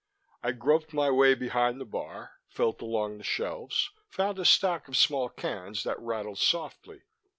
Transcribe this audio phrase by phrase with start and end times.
[0.41, 4.97] I groped my way behind the bar, felt along the shelves, found a stack of
[4.97, 7.03] small cans that rattled softly.